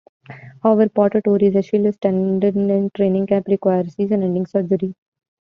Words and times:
However, 0.63 0.89
Porter 0.89 1.21
tore 1.21 1.37
his 1.37 1.55
Achilles 1.57 1.95
tendon 2.01 2.71
in 2.71 2.89
training 2.95 3.27
camp, 3.27 3.47
requiring 3.47 3.87
season-ending 3.91 4.47
surgery. 4.47 4.95